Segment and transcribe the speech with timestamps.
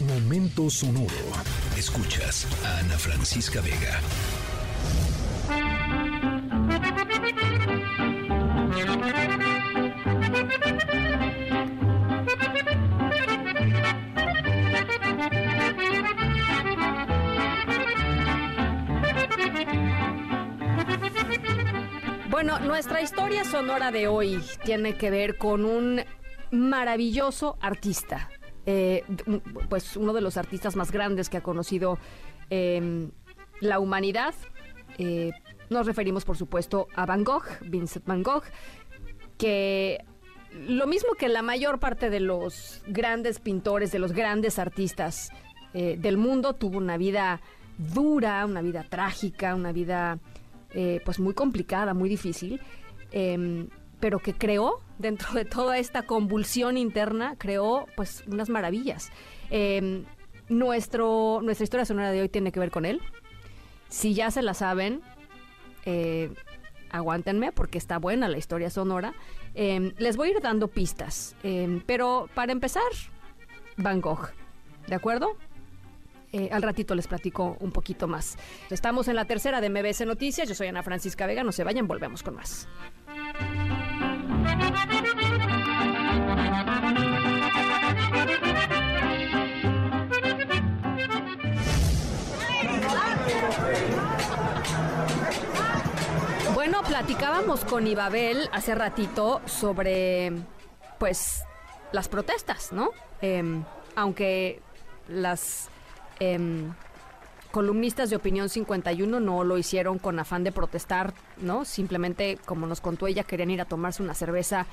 [0.00, 1.08] Momento sonoro.
[1.76, 4.00] Escuchas a Ana Francisca Vega.
[22.30, 26.04] Bueno, nuestra historia sonora de hoy tiene que ver con un
[26.52, 28.30] maravilloso artista.
[28.66, 29.02] Eh,
[29.68, 31.98] pues uno de los artistas más grandes que ha conocido
[32.50, 33.10] em,
[33.60, 34.34] la humanidad.
[34.98, 35.32] Eh,
[35.70, 38.44] nos referimos, por supuesto, a Van Gogh, Vincent Van Gogh,
[39.38, 40.04] que
[40.52, 45.30] lo mismo que la mayor parte de los grandes pintores, de los grandes artistas
[45.72, 47.40] eh, del mundo, tuvo una vida
[47.78, 50.18] dura, una vida trágica, una vida
[51.04, 52.60] pues muy complicada, muy difícil,
[53.10, 53.68] em,
[54.00, 59.10] pero que creó dentro de toda esta convulsión interna, creó pues unas maravillas.
[59.50, 60.04] Em,
[60.48, 63.00] nuestro, nuestra historia sonora de hoy tiene que ver con él.
[63.88, 65.02] Si ya se la saben,
[65.84, 66.32] eh,
[66.90, 69.14] aguántenme porque está buena la historia sonora.
[69.54, 71.34] Em, les voy a ir dando pistas,
[71.86, 72.82] pero para empezar,
[73.76, 74.30] Van Gogh,
[74.86, 75.36] ¿de acuerdo?
[76.32, 78.36] Eh, al ratito les platico un poquito más.
[78.70, 80.48] Estamos en la tercera de MBS Noticias.
[80.48, 81.42] Yo soy Ana Francisca Vega.
[81.42, 82.68] No se vayan, volvemos con más.
[96.54, 100.32] Bueno, platicábamos con Ibabel hace ratito sobre,
[100.98, 101.44] pues,
[101.92, 102.90] las protestas, ¿no?
[103.20, 104.60] Em, aunque
[105.08, 105.70] las
[106.20, 106.72] Em,
[107.52, 111.64] columnistas de Opinión 51 no lo hicieron con afán de protestar, ¿no?
[111.64, 114.66] Simplemente, como nos contó ella, querían ir a tomarse una cerveza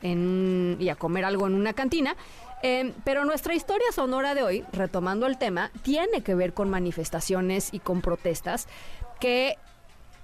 [0.00, 2.16] y a comer algo en una cantina.
[2.62, 7.72] Em, pero nuestra historia sonora de hoy, retomando el tema, tiene que ver con manifestaciones
[7.72, 8.66] y con protestas
[9.20, 9.56] que,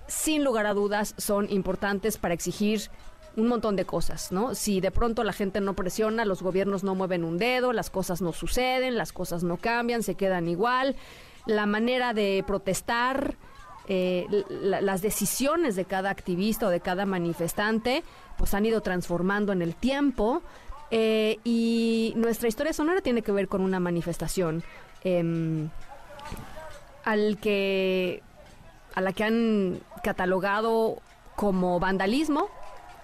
[0.07, 2.91] sin lugar a dudas, son importantes para exigir
[3.37, 4.55] un montón de cosas, ¿no?
[4.55, 8.21] Si de pronto la gente no presiona, los gobiernos no mueven un dedo, las cosas
[8.21, 10.97] no suceden, las cosas no cambian, se quedan igual,
[11.47, 13.37] la manera de protestar,
[13.87, 18.03] eh, las decisiones de cada activista o de cada manifestante,
[18.39, 20.43] pues han ido transformando en el tiempo.
[20.91, 24.63] Eh, y nuestra historia sonora tiene que ver con una manifestación
[25.03, 25.71] em,
[27.05, 28.23] al que
[28.95, 30.99] a la que han catalogado
[31.35, 32.49] como vandalismo,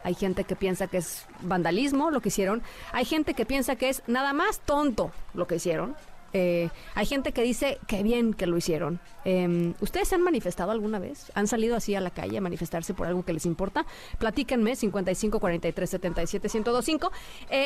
[0.03, 2.63] hay gente que piensa que es vandalismo lo que hicieron.
[2.93, 5.95] Hay gente que piensa que es nada más tonto lo que hicieron.
[6.33, 9.01] Eh, hay gente que dice que bien que lo hicieron.
[9.25, 11.31] Em, ¿Ustedes se han manifestado alguna vez?
[11.35, 13.87] ¿Han salido así a la calle a manifestarse por algo que les importa?
[14.19, 17.13] Platíquenme, 55 43 77 1025.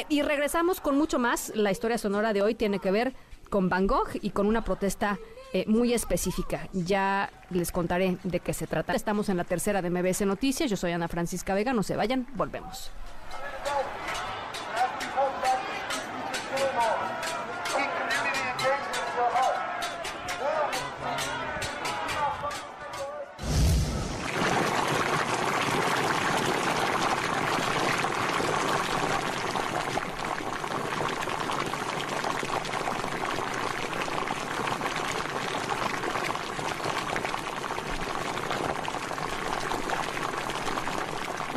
[0.09, 1.53] y regresamos con mucho más.
[1.55, 3.15] La historia sonora de hoy tiene que ver
[3.51, 5.19] con Van Gogh y con una protesta
[5.53, 6.69] eh, muy específica.
[6.73, 8.93] Ya les contaré de qué se trata.
[8.95, 10.69] Estamos en la tercera de MBS Noticias.
[10.69, 11.73] Yo soy Ana Francisca Vega.
[11.73, 12.91] No se vayan, volvemos.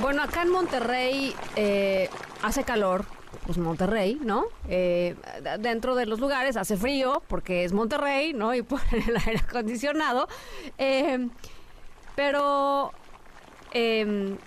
[0.07, 2.09] Bueno, acá en Monterrey eh,
[2.41, 3.03] hace calor,
[3.45, 4.45] pues Monterrey, ¿no?
[4.69, 5.17] Eh,
[5.59, 8.55] dentro de los lugares hace frío porque es Monterrey, ¿no?
[8.55, 10.29] Y por el aire acondicionado.
[10.77, 11.27] Eh,
[12.15, 12.93] pero
[13.73, 14.37] em,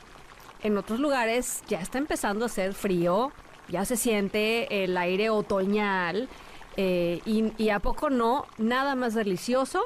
[0.63, 3.31] en otros lugares ya está empezando a hacer frío,
[3.69, 6.27] ya se siente el aire otoñal.
[6.79, 9.83] y, y a poco no, nada más delicioso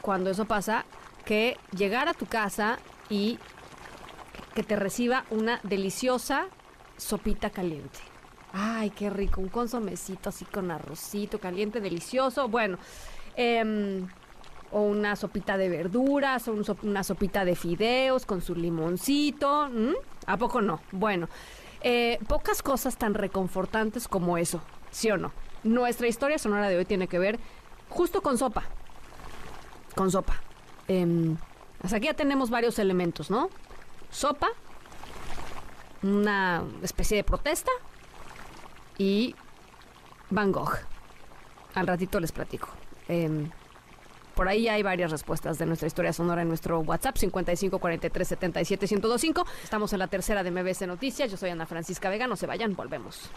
[0.00, 0.86] cuando eso pasa
[1.26, 2.78] que llegar a tu casa
[3.10, 3.38] y
[4.54, 6.46] que te reciba una deliciosa
[6.96, 7.98] sopita caliente.
[8.52, 12.48] Ay, qué rico, un consomecito así con arrocito caliente, delicioso.
[12.48, 12.78] Bueno,
[13.34, 14.06] em,
[14.70, 19.68] o una sopita de verduras, o una sopita de fideos con su limoncito.
[20.26, 20.80] ¿A poco no?
[20.92, 21.28] Bueno,
[21.80, 25.32] eh, pocas cosas tan reconfortantes como eso, ¿sí o no?
[25.64, 27.40] Nuestra historia sonora de hoy tiene que ver
[27.88, 28.64] justo con sopa.
[29.96, 30.40] Con sopa.
[30.86, 31.34] Eh,
[31.82, 33.50] hasta aquí ya tenemos varios elementos, ¿no?
[34.14, 34.48] sopa,
[36.02, 37.70] una especie de protesta
[38.96, 39.34] y
[40.30, 40.78] Van Gogh.
[41.74, 42.68] Al ratito les platico.
[43.08, 43.50] Em,
[44.34, 49.46] por ahí hay varias respuestas de nuestra historia sonora en nuestro WhatsApp 5543771025.
[49.62, 51.30] Estamos en la tercera de MBS Noticias.
[51.30, 52.26] Yo soy Ana Francisca Vega.
[52.26, 53.30] No se vayan, volvemos.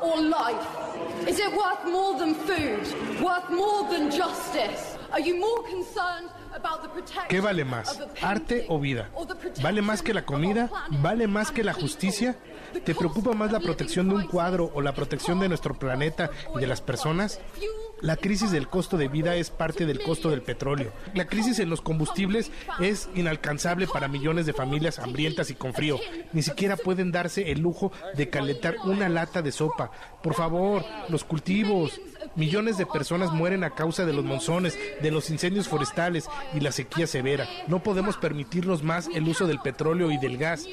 [0.00, 1.28] Art or life?
[1.28, 3.20] Is it worth more than food?
[3.22, 4.96] Worth more than justice?
[5.12, 9.08] Are you more concerned about the protection ¿Qué vale más, arte o vida?
[9.62, 10.70] ¿Vale más que la comida?
[10.90, 12.36] ¿Vale más que la justicia?
[12.84, 16.60] ¿Te preocupa más la protección de un cuadro o la protección de nuestro planeta y
[16.60, 17.40] de las personas?
[18.02, 20.92] La crisis del costo de vida es parte del costo del petróleo.
[21.14, 22.50] La crisis en los combustibles
[22.80, 25.98] es inalcanzable para millones de familias hambrientas y con frío.
[26.32, 29.90] Ni siquiera pueden darse el lujo de calentar una lata de sopa.
[30.22, 32.00] Por favor, los cultivos.
[32.36, 36.72] Millones de personas mueren a causa de los monzones, de los incendios forestales y la
[36.72, 37.46] sequía severa.
[37.66, 40.66] No podemos permitirnos más el uso del petróleo y del gas.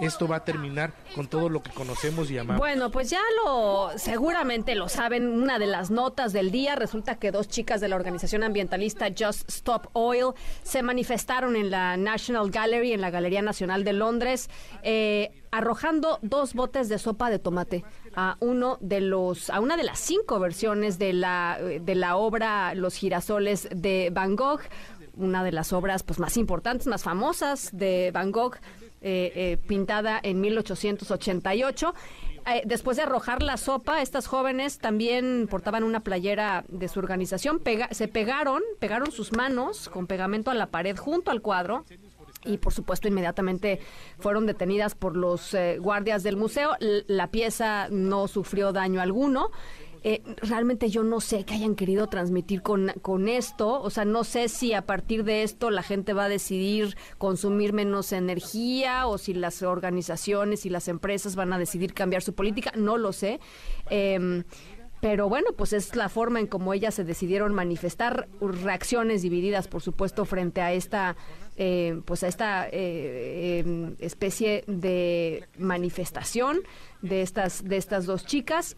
[0.00, 2.58] Esto va a terminar con todo lo que conocemos y amamos.
[2.58, 7.30] Bueno, pues ya lo seguramente lo saben, una de las notas del día resulta que
[7.30, 12.92] dos chicas de la organización ambientalista Just Stop Oil se manifestaron en la National Gallery,
[12.92, 14.50] en la Galería Nacional de Londres,
[14.82, 17.84] eh, arrojando dos botes de sopa de tomate
[18.14, 22.74] a uno de los a una de las cinco versiones de la de la obra
[22.74, 24.60] Los girasoles de Van Gogh,
[25.14, 28.56] una de las obras pues más importantes, más famosas de Van Gogh.
[29.02, 31.94] Eh, eh, pintada en 1888.
[32.44, 37.62] Eh, después de arrojar la sopa, estas jóvenes también portaban una playera de su organización,
[37.92, 41.84] se pegaron, pegaron sus manos con pegamento a la pared junto al cuadro
[42.44, 43.80] y por supuesto inmediatamente
[44.18, 46.76] fueron detenidas por los eh, guardias del museo.
[47.06, 49.50] La pieza no sufrió daño alguno.
[50.04, 53.80] Eh, realmente yo no sé qué hayan querido transmitir con, con esto.
[53.80, 57.72] O sea, no sé si a partir de esto la gente va a decidir consumir
[57.72, 62.72] menos energía o si las organizaciones y las empresas van a decidir cambiar su política.
[62.76, 63.40] No lo sé.
[63.90, 64.44] Em,
[65.02, 69.82] pero bueno, pues es la forma en cómo ellas se decidieron manifestar reacciones divididas, por
[69.82, 71.16] supuesto, frente a esta,
[71.56, 76.60] eh, pues a esta eh, em, especie de manifestación
[77.00, 78.76] de estas, de estas dos chicas.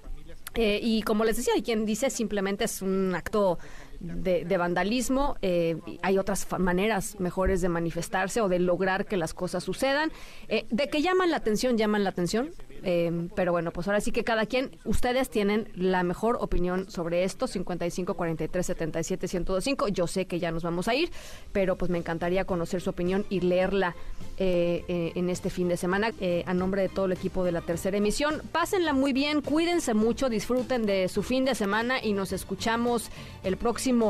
[0.56, 3.59] Eh, y como les decía, hay quien dice simplemente es un acto
[4.05, 5.37] de, de vandalismo.
[5.43, 10.11] eh, hay otras maneras mejores de manifestarse o de lograr que las cosas sucedan.
[10.49, 12.51] Eh, de que llaman la atención, llaman la atención.
[12.83, 17.25] eh, pero bueno, pues ahora sí que cada quien, ustedes tienen la mejor opinión sobre
[17.25, 19.89] esto, 55 43 77 1025.
[19.89, 21.11] Yo sé que ya nos vamos a ir,
[21.53, 23.97] pero pues me encantaría conocer su opinión y leerla
[24.37, 26.12] eh, en este fin de semana.
[26.47, 30.29] A nombre de todo el equipo de la tercera emisión, pásenla muy bien, cuídense mucho,
[30.29, 33.11] disfruten de su fin de semana y nos escuchamos
[33.45, 33.56] el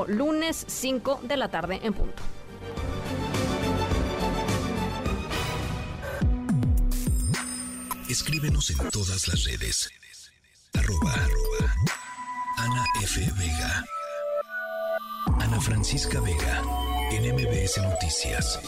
[0.09, 2.23] lunes 5 de la tarde en punto.
[8.09, 9.91] Escríbenos en todas las redes.
[10.75, 11.75] Arroba, arroba.
[12.59, 13.21] Ana F.
[13.39, 13.85] Vega.
[15.41, 16.63] Ana Francisca Vega.
[17.11, 17.79] En MBS.
[17.83, 18.61] Noticias.